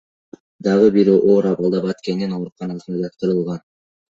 Дагы 0.67 0.87
бири 0.95 1.13
оор 1.17 1.49
абалда 1.51 1.83
Баткендин 1.85 2.35
ооруканасына 2.39 3.03
жаткырылган. 3.07 3.63